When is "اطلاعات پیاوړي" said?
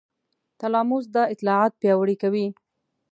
1.33-2.15